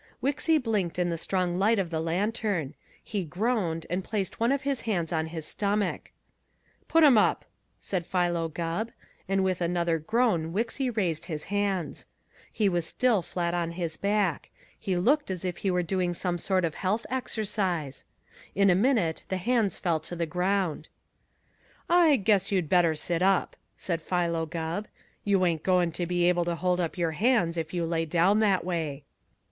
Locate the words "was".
12.67-12.87